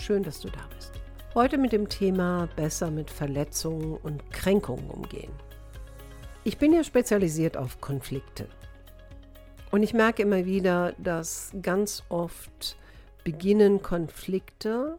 [0.00, 0.92] Schön, dass du da bist.
[1.34, 5.30] Heute mit dem Thema besser mit Verletzungen und Kränkungen umgehen.
[6.42, 8.48] Ich bin ja spezialisiert auf Konflikte.
[9.70, 12.76] Und ich merke immer wieder, dass ganz oft
[13.24, 14.98] beginnen Konflikte,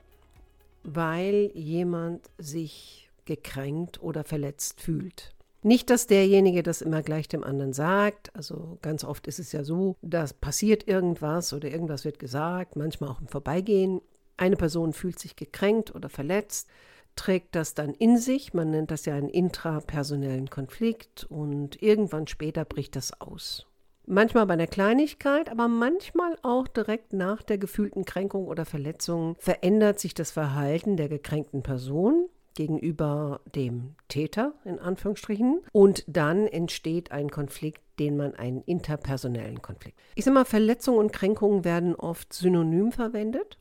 [0.84, 5.34] weil jemand sich gekränkt oder verletzt fühlt.
[5.64, 8.36] Nicht, dass derjenige das immer gleich dem anderen sagt.
[8.36, 13.10] Also ganz oft ist es ja so, dass passiert irgendwas oder irgendwas wird gesagt, manchmal
[13.10, 14.02] auch im Vorbeigehen.
[14.42, 16.68] Eine Person fühlt sich gekränkt oder verletzt,
[17.16, 18.56] trägt das dann in sich.
[18.56, 23.68] Man nennt das ja einen intrapersonellen Konflikt und irgendwann später bricht das aus.
[24.08, 30.00] Manchmal bei einer Kleinigkeit, aber manchmal auch direkt nach der gefühlten Kränkung oder Verletzung verändert
[30.00, 37.30] sich das Verhalten der gekränkten Person gegenüber dem Täter in Anführungsstrichen und dann entsteht ein
[37.30, 40.00] Konflikt, den man einen interpersonellen Konflikt.
[40.16, 43.60] Ich sage mal, Verletzungen und Kränkungen werden oft synonym verwendet.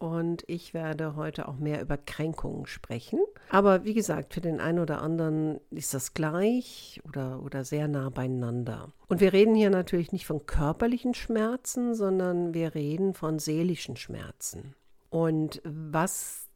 [0.00, 3.20] Und ich werde heute auch mehr über Kränkungen sprechen.
[3.50, 8.08] Aber wie gesagt, für den einen oder anderen ist das gleich oder, oder sehr nah
[8.08, 8.94] beieinander.
[9.08, 14.74] Und wir reden hier natürlich nicht von körperlichen Schmerzen, sondern wir reden von seelischen Schmerzen.
[15.10, 16.49] Und was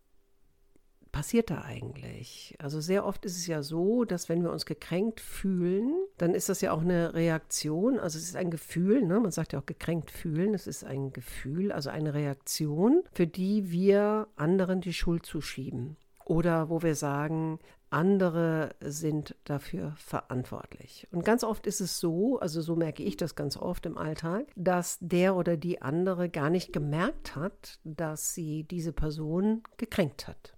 [1.15, 2.57] passiert da eigentlich?
[2.59, 6.49] Also sehr oft ist es ja so, dass wenn wir uns gekränkt fühlen, dann ist
[6.49, 8.01] das ja auch eine Reaktion.
[8.01, 9.21] Also es ist ein Gefühl, ne?
[9.21, 13.71] man sagt ja auch gekränkt fühlen, es ist ein Gefühl, also eine Reaktion, für die
[13.71, 15.97] wir anderen die Schuld zuschieben.
[16.25, 17.61] Oder wo wir sagen,
[17.91, 21.07] andere sind dafür verantwortlich.
[21.13, 24.47] Und ganz oft ist es so, also so merke ich das ganz oft im Alltag,
[24.57, 30.55] dass der oder die andere gar nicht gemerkt hat, dass sie diese Person gekränkt hat.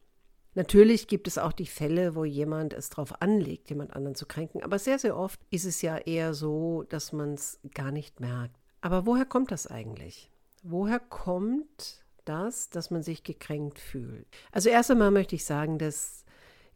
[0.57, 4.63] Natürlich gibt es auch die Fälle, wo jemand es darauf anlegt, jemand anderen zu kränken.
[4.63, 8.57] Aber sehr, sehr oft ist es ja eher so, dass man es gar nicht merkt.
[8.81, 10.31] Aber woher kommt das eigentlich?
[10.63, 14.27] Woher kommt das, dass man sich gekränkt fühlt?
[14.51, 16.25] Also erst einmal möchte ich sagen, dass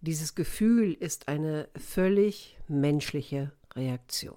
[0.03, 4.37] dieses Gefühl ist eine völlig menschliche Reaktion.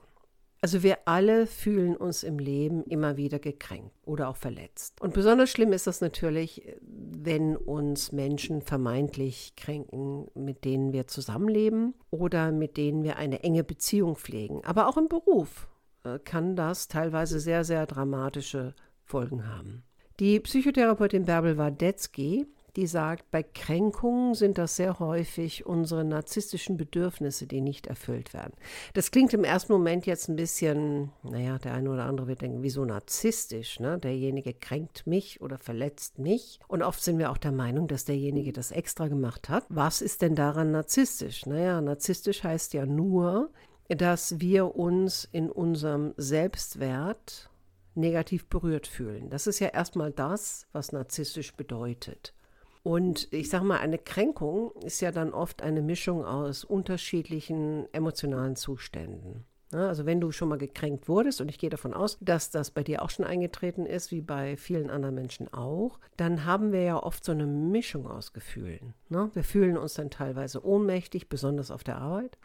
[0.63, 5.01] Also wir alle fühlen uns im Leben immer wieder gekränkt oder auch verletzt.
[5.01, 11.96] Und besonders schlimm ist das natürlich, wenn uns Menschen vermeintlich kränken, mit denen wir zusammenleben
[12.12, 14.63] oder mit denen wir eine enge Beziehung pflegen.
[14.63, 15.68] Aber auch im Beruf
[16.06, 19.84] äh, kann das teilweise sehr, sehr dramatische Folgen haben.
[20.22, 27.45] Die Psychotherapeutin Bärbel Wadetzky die sagt, bei Kränkungen sind das sehr häufig unsere narzisstischen Bedürfnisse,
[27.45, 28.53] die nicht erfüllt werden.
[28.94, 32.63] Das klingt im ersten Moment jetzt ein bisschen, naja, der eine oder andere wird denken,
[32.63, 33.79] wieso narzisstisch?
[33.79, 34.00] Ne?
[34.00, 36.59] Derjenige kränkt mich oder verletzt mich.
[36.67, 39.66] Und oft sind wir auch der Meinung, dass derjenige das extra gemacht hat.
[39.69, 41.45] Was ist denn daran narzisstisch?
[41.45, 43.51] Naja, narzisstisch heißt ja nur,
[43.89, 47.50] dass wir uns in unserem Selbstwert
[47.95, 49.29] negativ berührt fühlen.
[49.29, 52.33] Das ist ja erstmal das, was narzisstisch bedeutet.
[52.83, 58.57] Und ich sage mal, eine Kränkung ist ja dann oft eine Mischung aus unterschiedlichen emotionalen
[58.57, 59.45] Zuständen.
[59.71, 62.83] Also wenn du schon mal gekränkt wurdest, und ich gehe davon aus, dass das bei
[62.83, 67.01] dir auch schon eingetreten ist, wie bei vielen anderen Menschen auch, dann haben wir ja
[67.01, 68.94] oft so eine Mischung aus Gefühlen.
[69.09, 72.38] Wir fühlen uns dann teilweise ohnmächtig, besonders auf der Arbeit.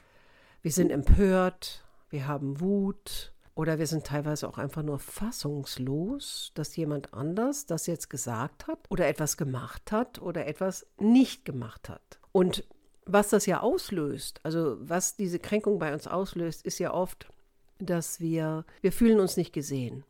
[0.63, 6.77] Wir sind empört, wir haben Wut, oder wir sind teilweise auch einfach nur fassungslos, dass
[6.77, 12.21] jemand anders das jetzt gesagt hat oder etwas gemacht hat oder etwas nicht gemacht hat.
[12.31, 12.63] Und
[13.05, 17.33] was das ja auslöst, also was diese Kränkung bei uns auslöst, ist ja oft,
[17.81, 20.05] dass wir, wir fühlen uns nicht gesehen.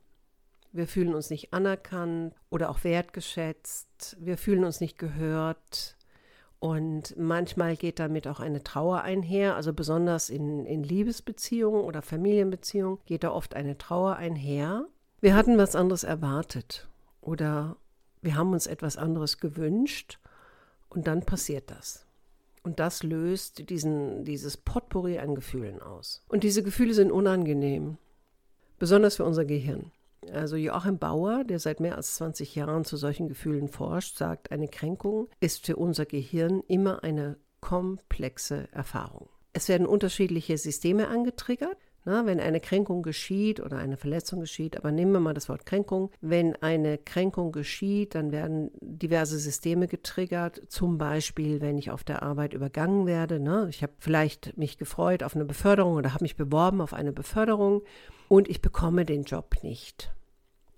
[0.73, 4.19] Wir fühlen uns nicht anerkannt oder auch wertgeschätzt.
[4.21, 5.97] Wir fühlen uns nicht gehört.
[6.61, 12.99] Und manchmal geht damit auch eine Trauer einher, also besonders in, in Liebesbeziehungen oder Familienbeziehungen
[13.07, 14.87] geht da oft eine Trauer einher.
[15.21, 16.89] Wir hatten was anderes erwartet
[17.21, 17.77] oder
[18.23, 20.19] wir haben uns etwas anderes gewünscht
[20.89, 22.07] und dann passiert das.
[22.65, 26.25] Und das löst diesen, dieses Potpourri an Gefühlen aus.
[26.29, 27.99] Und diese Gefühle sind unangenehm,
[28.81, 29.93] besonders für unser Gehirn.
[30.33, 34.69] Also Joachim Bauer, der seit mehr als 20 Jahren zu solchen Gefühlen forscht, sagt, eine
[34.69, 39.29] Kränkung ist für unser Gehirn immer eine komplexe Erfahrung.
[39.53, 41.77] Es werden unterschiedliche Systeme angetriggert.
[42.09, 45.67] Na, wenn eine Kränkung geschieht oder eine Verletzung geschieht, aber nehmen wir mal das Wort
[45.67, 52.05] Kränkung, wenn eine Kränkung geschieht, dann werden diverse Systeme getriggert, zum Beispiel, wenn ich auf
[52.05, 53.41] der Arbeit übergangen werde.
[53.41, 53.67] Ne?
[53.69, 57.83] Ich habe vielleicht mich gefreut auf eine Beförderung oder habe mich beworben auf eine Beförderung
[58.29, 60.11] und ich bekomme den Job nicht.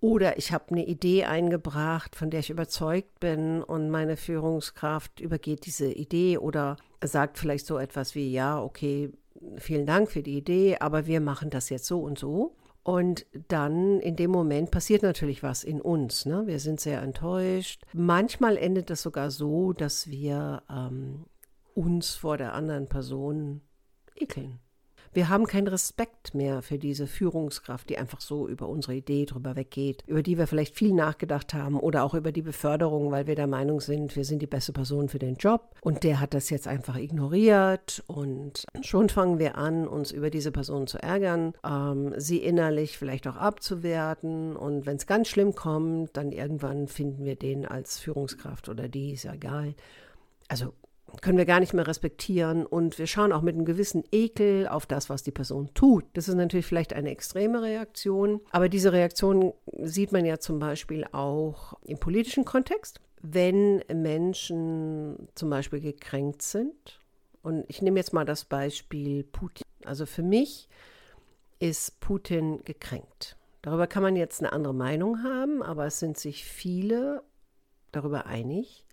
[0.00, 5.67] Oder ich habe eine Idee eingebracht, von der ich überzeugt bin und meine Führungskraft übergeht
[5.67, 9.12] diese Idee oder sagt vielleicht so etwas wie, ja, okay,
[9.56, 12.56] vielen Dank für die Idee, aber wir machen das jetzt so und so.
[12.82, 16.25] Und dann in dem Moment passiert natürlich was in uns.
[16.25, 16.46] Ne?
[16.46, 17.82] Wir sind sehr enttäuscht.
[17.93, 21.26] Manchmal endet das sogar so, dass wir ähm,
[21.75, 23.61] uns vor der anderen Person
[24.17, 24.61] ekeln.
[25.12, 29.57] Wir haben keinen Respekt mehr für diese Führungskraft, die einfach so über unsere Idee drüber
[29.57, 33.35] weggeht, über die wir vielleicht viel nachgedacht haben oder auch über die Beförderung, weil wir
[33.35, 35.75] der Meinung sind, wir sind die beste Person für den Job.
[35.81, 38.05] Und der hat das jetzt einfach ignoriert.
[38.07, 43.27] Und schon fangen wir an, uns über diese Person zu ärgern, ähm, sie innerlich vielleicht
[43.27, 44.55] auch abzuwerten.
[44.55, 49.15] Und wenn es ganz schlimm kommt, dann irgendwann finden wir den als Führungskraft oder die,
[49.15, 49.75] ist ja egal.
[50.47, 50.73] Also
[51.21, 54.87] können wir gar nicht mehr respektieren und wir schauen auch mit einem gewissen Ekel auf
[54.87, 56.05] das, was die Person tut.
[56.15, 59.53] Das ist natürlich vielleicht eine extreme Reaktion, aber diese Reaktion
[59.83, 67.01] sieht man ja zum Beispiel auch im politischen Kontext, wenn Menschen zum Beispiel gekränkt sind.
[67.43, 69.65] Und ich nehme jetzt mal das Beispiel Putin.
[69.85, 70.69] Also für mich
[71.59, 73.37] ist Putin gekränkt.
[73.63, 77.23] Darüber kann man jetzt eine andere Meinung haben, aber es sind sich viele
[77.93, 78.87] darüber einig,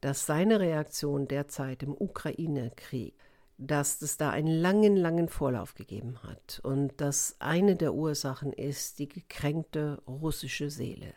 [0.00, 3.14] dass seine Reaktion derzeit im Ukraine-Krieg,
[3.58, 8.98] dass es da einen langen, langen Vorlauf gegeben hat und dass eine der Ursachen ist
[8.98, 11.12] die gekränkte russische Seele.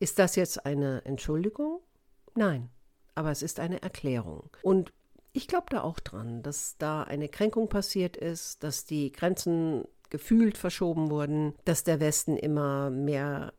[0.00, 1.80] Ist das jetzt eine Entschuldigung?
[2.34, 2.70] Nein,
[3.14, 4.50] aber es ist eine Erklärung.
[4.62, 4.92] Und
[5.32, 10.56] ich glaube da auch dran, dass da eine Kränkung passiert ist, dass die Grenzen gefühlt
[10.58, 13.52] verschoben wurden, dass der Westen immer mehr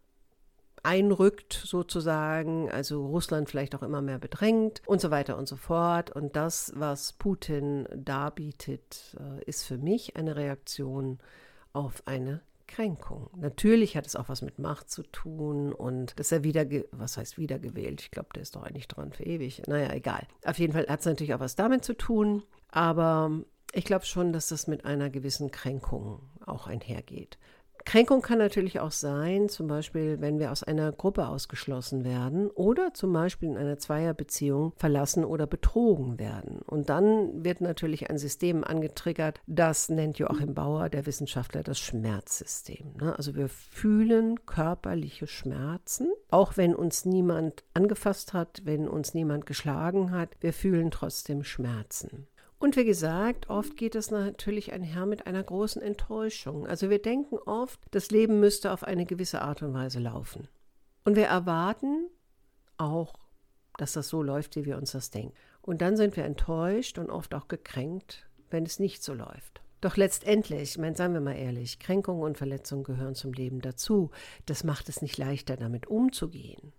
[0.87, 6.11] einrückt sozusagen, also Russland vielleicht auch immer mehr bedrängt und so weiter und so fort.
[6.11, 11.19] Und das, was Putin darbietet, äh, ist für mich eine Reaktion
[11.73, 13.29] auf eine Kränkung.
[13.35, 17.37] Natürlich hat es auch was mit Macht zu tun und dass er wieder, was heißt
[17.37, 17.99] wiedergewählt?
[18.01, 19.63] Ich glaube, der ist doch eigentlich dran für ewig.
[19.67, 20.25] Naja, egal.
[20.45, 23.31] Auf jeden Fall hat es natürlich auch was damit zu tun, aber
[23.73, 27.37] ich glaube schon, dass das mit einer gewissen Kränkung auch einhergeht.
[27.87, 32.93] Kränkung kann natürlich auch sein, zum Beispiel, wenn wir aus einer Gruppe ausgeschlossen werden oder
[32.93, 36.59] zum Beispiel in einer Zweierbeziehung verlassen oder betrogen werden.
[36.65, 42.95] Und dann wird natürlich ein System angetriggert, das nennt Joachim Bauer, der Wissenschaftler, das Schmerzsystem.
[42.99, 43.15] Ne?
[43.15, 50.11] Also wir fühlen körperliche Schmerzen, auch wenn uns niemand angefasst hat, wenn uns niemand geschlagen
[50.11, 52.27] hat, wir fühlen trotzdem Schmerzen.
[52.59, 56.65] Und wie gesagt, oft geht es natürlich einher mit einer großen Enttäuschung.
[56.65, 60.48] Also wir denken oft, das Leben müsste auf eine gewisse Art und Weise laufen.
[61.06, 62.09] Und wir erwarten
[62.77, 63.13] auch,
[63.77, 65.33] dass das so läuft, wie wir uns das denken.
[65.62, 69.62] Und dann sind wir enttäuscht und oft auch gekränkt, wenn es nicht so läuft.
[69.81, 74.09] Doch letztendlich, ich meine, seien wir mal ehrlich, Kränkungen und Verletzungen gehören zum Leben dazu.
[74.48, 76.74] Das macht es nicht leichter, damit umzugehen.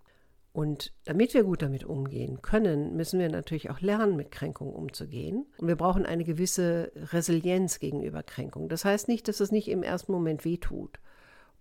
[0.51, 5.45] Und damit wir gut damit umgehen können, müssen wir natürlich auch lernen, mit Kränkungen umzugehen.
[5.57, 8.69] Und wir brauchen eine gewisse Resilienz gegenüber Kränkungen.
[8.69, 10.99] Das heißt nicht, dass es nicht im ersten Moment wehtut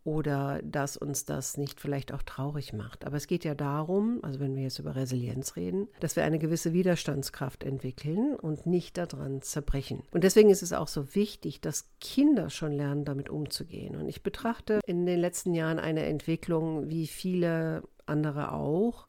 [0.04, 3.04] oder dass uns das nicht vielleicht auch traurig macht.
[3.04, 6.38] Aber es geht ja darum, also wenn wir jetzt über Resilienz reden, dass wir eine
[6.38, 10.02] gewisse Widerstandskraft entwickeln und nicht daran zerbrechen.
[10.12, 13.96] Und deswegen ist es auch so wichtig, dass Kinder schon lernen, damit umzugehen.
[13.96, 19.06] Und ich betrachte in den letzten Jahren eine Entwicklung, wie viele andere auch,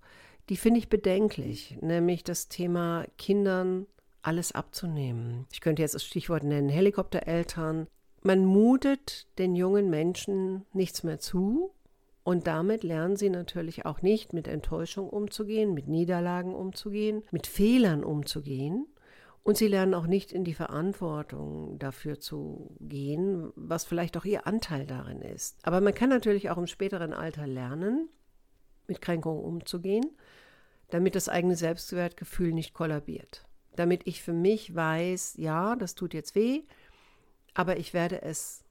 [0.50, 3.86] die finde ich bedenklich, nämlich das Thema Kindern
[4.22, 5.46] alles abzunehmen.
[5.52, 7.88] Ich könnte jetzt das Stichwort nennen, Helikoptereltern.
[8.22, 11.72] Man mutet den jungen Menschen nichts mehr zu
[12.24, 18.04] und damit lernen sie natürlich auch nicht mit Enttäuschung umzugehen, mit Niederlagen umzugehen, mit Fehlern
[18.04, 18.88] umzugehen.
[19.42, 24.46] Und sie lernen auch nicht in die Verantwortung dafür zu gehen, was vielleicht auch ihr
[24.46, 25.58] Anteil darin ist.
[25.64, 28.10] Aber man kann natürlich auch im späteren Alter lernen,
[28.90, 30.06] mit Kränkungen umzugehen,
[30.90, 33.46] damit das eigene Selbstwertgefühl nicht kollabiert.
[33.76, 36.64] Damit ich für mich weiß, ja, das tut jetzt weh,
[37.54, 38.64] aber ich werde es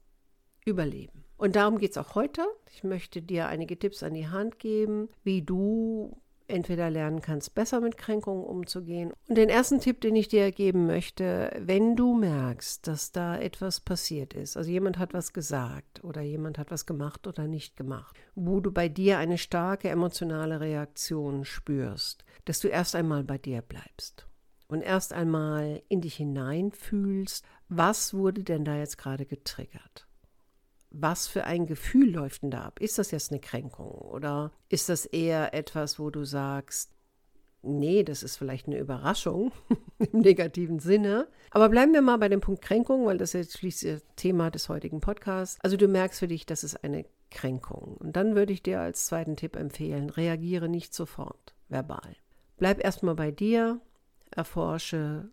[0.65, 1.23] überleben.
[1.37, 2.45] Und darum geht es auch heute.
[2.73, 7.81] Ich möchte dir einige Tipps an die Hand geben, wie du entweder lernen kannst, besser
[7.81, 9.13] mit Kränkungen umzugehen.
[9.27, 13.79] Und den ersten Tipp, den ich dir geben möchte, wenn du merkst, dass da etwas
[13.79, 18.15] passiert ist, also jemand hat was gesagt oder jemand hat was gemacht oder nicht gemacht,
[18.35, 23.61] wo du bei dir eine starke emotionale Reaktion spürst, dass du erst einmal bei dir
[23.61, 24.27] bleibst
[24.67, 30.08] und erst einmal in dich hineinfühlst, was wurde denn da jetzt gerade getriggert?
[30.91, 32.79] Was für ein Gefühl läuft denn da ab?
[32.81, 36.91] Ist das jetzt eine Kränkung oder ist das eher etwas, wo du sagst,
[37.61, 39.51] nee, das ist vielleicht eine Überraschung
[40.11, 41.27] im negativen Sinne.
[41.51, 45.01] Aber bleiben wir mal bei dem Punkt Kränkung, weil das ist schließlich Thema des heutigen
[45.01, 45.59] Podcasts.
[45.61, 47.97] Also du merkst für dich, das ist eine Kränkung.
[47.97, 52.15] Und dann würde ich dir als zweiten Tipp empfehlen, reagiere nicht sofort verbal.
[52.57, 53.79] Bleib erstmal bei dir,
[54.31, 55.29] erforsche,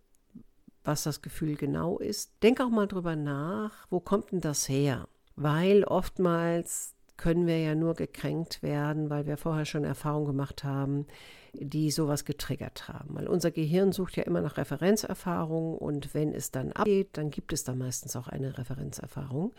[0.84, 2.42] was das Gefühl genau ist.
[2.42, 5.08] Denk auch mal drüber nach, wo kommt denn das her?
[5.36, 11.06] Weil oftmals können wir ja nur gekränkt werden, weil wir vorher schon Erfahrungen gemacht haben,
[11.52, 13.14] die sowas getriggert haben.
[13.14, 17.52] Weil unser Gehirn sucht ja immer nach Referenzerfahrungen und wenn es dann abgeht, dann gibt
[17.52, 19.54] es da meistens auch eine Referenzerfahrung.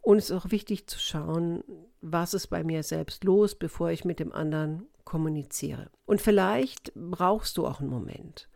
[0.00, 1.64] Und es ist auch wichtig zu schauen,
[2.00, 5.90] was ist bei mir selbst los, bevor ich mit dem anderen kommuniziere.
[6.04, 8.48] Und vielleicht brauchst du auch einen Moment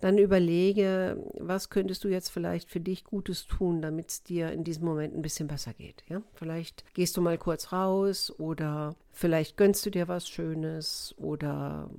[0.00, 4.64] dann überlege, was könntest du jetzt vielleicht für dich Gutes tun, damit es dir in
[4.64, 6.04] diesem Moment ein bisschen besser geht.
[6.08, 6.22] Ja?
[6.34, 11.90] Vielleicht gehst du mal kurz raus oder vielleicht gönnst du dir was Schönes oder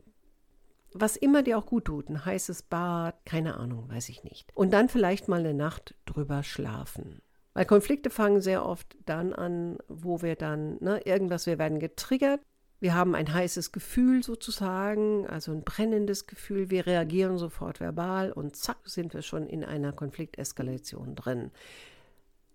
[0.94, 4.52] was immer dir auch gut tut, ein heißes Bad, keine Ahnung, weiß ich nicht.
[4.56, 7.22] Und dann vielleicht mal eine Nacht drüber schlafen.
[7.54, 12.40] Weil Konflikte fangen sehr oft dann an, wo wir dann, ne, irgendwas, wir werden getriggert
[12.80, 16.70] wir haben ein heißes Gefühl sozusagen, also ein brennendes Gefühl.
[16.70, 21.52] Wir reagieren sofort verbal und zack sind wir schon in einer Konflikteskalation drin.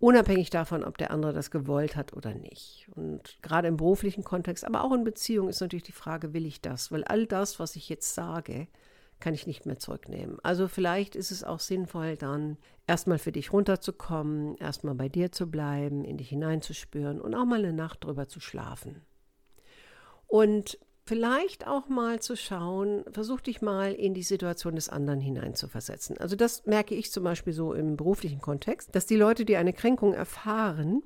[0.00, 2.88] Unabhängig davon, ob der andere das gewollt hat oder nicht.
[2.94, 6.60] Und gerade im beruflichen Kontext, aber auch in Beziehungen ist natürlich die Frage, will ich
[6.60, 6.90] das?
[6.90, 8.66] Weil all das, was ich jetzt sage,
[9.20, 10.38] kann ich nicht mehr zurücknehmen.
[10.42, 15.50] Also vielleicht ist es auch sinnvoll, dann erstmal für dich runterzukommen, erstmal bei dir zu
[15.50, 19.02] bleiben, in dich hineinzuspüren und auch mal eine Nacht drüber zu schlafen.
[20.34, 26.18] Und vielleicht auch mal zu schauen, versuch dich mal in die Situation des anderen hineinzuversetzen.
[26.18, 29.72] Also das merke ich zum Beispiel so im beruflichen Kontext, dass die Leute, die eine
[29.72, 31.04] Kränkung erfahren,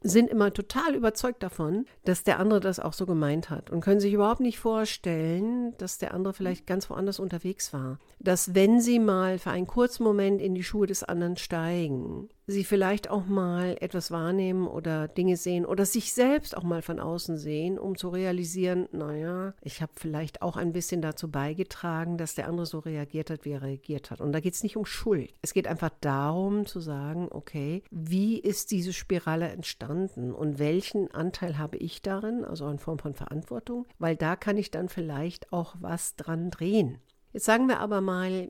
[0.00, 3.98] sind immer total überzeugt davon, dass der andere das auch so gemeint hat und können
[3.98, 7.98] sich überhaupt nicht vorstellen, dass der andere vielleicht ganz woanders unterwegs war.
[8.20, 12.64] Dass wenn sie mal für einen kurzen Moment in die Schuhe des anderen steigen, sie
[12.64, 17.36] vielleicht auch mal etwas wahrnehmen oder Dinge sehen oder sich selbst auch mal von außen
[17.36, 22.48] sehen, um zu realisieren, naja, ich habe vielleicht auch ein bisschen dazu beigetragen, dass der
[22.48, 24.20] andere so reagiert hat, wie er reagiert hat.
[24.20, 25.34] Und da geht es nicht um Schuld.
[25.42, 31.58] Es geht einfach darum zu sagen, okay, wie ist diese Spirale entstanden und welchen Anteil
[31.58, 35.76] habe ich darin, also in Form von Verantwortung, weil da kann ich dann vielleicht auch
[35.80, 36.98] was dran drehen.
[37.32, 38.48] Jetzt sagen wir aber mal,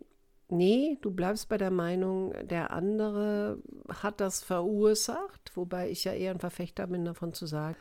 [0.51, 3.59] nee, du bleibst bei der Meinung, der andere
[4.03, 7.77] hat das verursacht, wobei ich ja eher ein Verfechter bin davon zu sagen,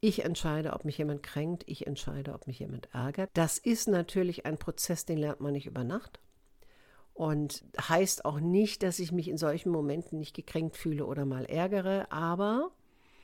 [0.00, 3.30] ich entscheide, ob mich jemand kränkt, ich entscheide, ob mich jemand ärgert.
[3.34, 6.20] Das ist natürlich ein Prozess, den lernt man nicht über Nacht.
[7.14, 11.46] Und heißt auch nicht, dass ich mich in solchen Momenten nicht gekränkt fühle oder mal
[11.46, 12.70] ärgere, aber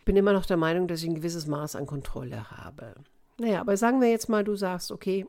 [0.01, 2.97] ich bin immer noch der Meinung, dass ich ein gewisses Maß an Kontrolle habe.
[3.39, 5.27] Naja, aber sagen wir jetzt mal, du sagst, okay,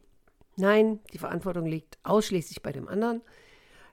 [0.55, 3.21] nein, die Verantwortung liegt ausschließlich bei dem anderen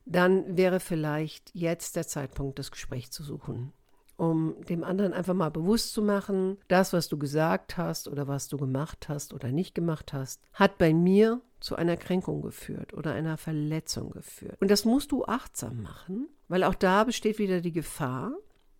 [0.04, 3.72] dann wäre vielleicht jetzt der Zeitpunkt, das Gespräch zu suchen,
[4.16, 8.48] um dem anderen einfach mal bewusst zu machen, das, was du gesagt hast oder was
[8.48, 13.12] du gemacht hast oder nicht gemacht hast, hat bei mir zu einer Kränkung geführt oder
[13.12, 14.56] einer Verletzung geführt.
[14.60, 18.32] Und das musst du achtsam machen, weil auch da besteht wieder die Gefahr,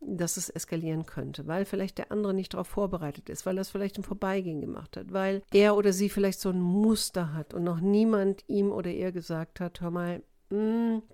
[0.04, 3.70] dass es eskalieren könnte, weil vielleicht der andere nicht darauf vorbereitet ist, weil er es
[3.70, 7.62] vielleicht im Vorbeigehen gemacht hat, weil er oder sie vielleicht so ein Muster hat und
[7.62, 10.22] noch niemand ihm oder ihr gesagt hat, hör mal,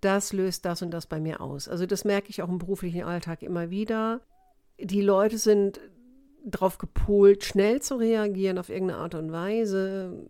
[0.00, 1.68] das löst das und das bei mir aus.
[1.68, 4.20] Also das merke ich auch im beruflichen Alltag immer wieder.
[4.80, 5.80] Die Leute sind
[6.44, 10.26] darauf gepolt, schnell zu reagieren auf irgendeine Art und Weise,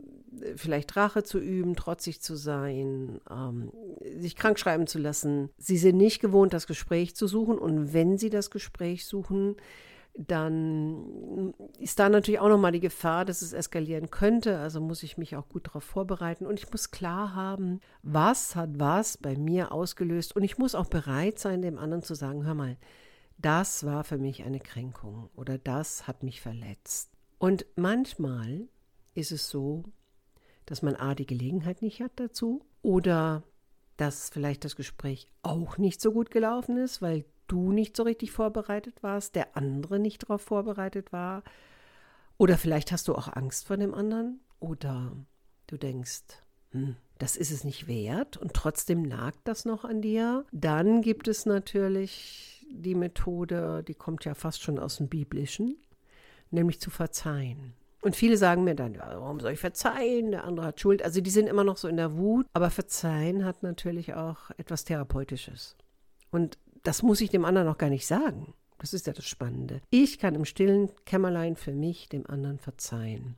[0.56, 3.72] vielleicht Rache zu üben, trotzig zu sein, ähm,
[4.18, 5.50] sich krank schreiben zu lassen.
[5.58, 9.56] Sie sind nicht gewohnt, das Gespräch zu suchen und wenn sie das Gespräch suchen,
[10.20, 14.58] dann ist da natürlich auch nochmal die Gefahr, dass es eskalieren könnte.
[14.58, 18.70] Also muss ich mich auch gut darauf vorbereiten und ich muss klar haben, was hat
[18.80, 22.54] was bei mir ausgelöst und ich muss auch bereit sein, dem anderen zu sagen, hör
[22.54, 22.76] mal,
[23.37, 27.12] das war für mich eine Kränkung oder das hat mich verletzt.
[27.38, 28.66] Und manchmal
[29.14, 29.84] ist es so,
[30.66, 33.44] dass man A die Gelegenheit nicht hat dazu oder
[33.96, 38.32] dass vielleicht das Gespräch auch nicht so gut gelaufen ist, weil du nicht so richtig
[38.32, 41.42] vorbereitet warst, der andere nicht darauf vorbereitet war.
[42.36, 44.40] Oder vielleicht hast du auch Angst vor dem anderen.
[44.60, 45.12] Oder
[45.66, 46.22] du denkst,
[46.70, 50.44] hm, das ist es nicht wert und trotzdem nagt das noch an dir.
[50.52, 55.76] Dann gibt es natürlich die Methode, die kommt ja fast schon aus dem Biblischen,
[56.50, 57.74] nämlich zu verzeihen.
[58.00, 60.30] Und viele sagen mir dann, warum soll ich verzeihen?
[60.30, 61.02] Der andere hat Schuld.
[61.02, 62.46] Also die sind immer noch so in der Wut.
[62.52, 65.76] Aber verzeihen hat natürlich auch etwas Therapeutisches.
[66.30, 68.54] Und das muss ich dem anderen noch gar nicht sagen.
[68.78, 69.80] Das ist ja das Spannende.
[69.90, 73.37] Ich kann im stillen Kämmerlein für mich dem anderen verzeihen.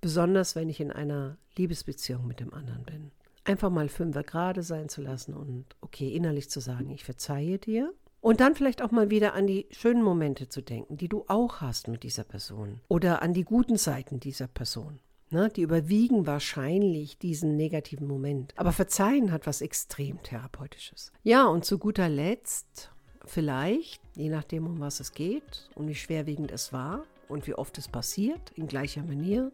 [0.00, 3.10] Besonders wenn ich in einer Liebesbeziehung mit dem anderen bin.
[3.44, 7.92] Einfach mal fünfer gerade sein zu lassen und okay, innerlich zu sagen, ich verzeihe dir.
[8.20, 11.60] Und dann vielleicht auch mal wieder an die schönen Momente zu denken, die du auch
[11.60, 12.80] hast mit dieser Person.
[12.86, 15.00] Oder an die guten Seiten dieser Person.
[15.32, 18.52] Ne, die überwiegen wahrscheinlich diesen negativen Moment.
[18.56, 21.10] Aber Verzeihen hat was extrem Therapeutisches.
[21.22, 22.90] Ja, und zu guter Letzt
[23.24, 27.78] vielleicht, je nachdem, um was es geht und wie schwerwiegend es war und wie oft
[27.78, 29.52] es passiert, in gleicher Manier,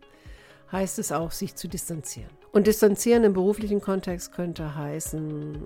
[0.73, 2.31] heißt es auch, sich zu distanzieren.
[2.51, 5.61] Und distanzieren im beruflichen Kontext könnte heißen, äh,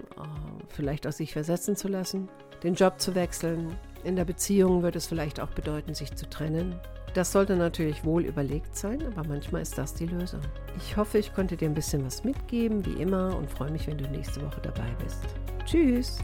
[0.69, 2.29] vielleicht auch sich versetzen zu lassen,
[2.63, 3.77] den Job zu wechseln.
[4.05, 6.79] In der Beziehung würde es vielleicht auch bedeuten, sich zu trennen.
[7.15, 10.41] Das sollte natürlich wohl überlegt sein, aber manchmal ist das die Lösung.
[10.79, 13.99] Ich hoffe, ich konnte dir ein bisschen was mitgeben, wie immer, und freue mich, wenn
[13.99, 15.23] du nächste Woche dabei bist.
[15.67, 16.19] Tschüss!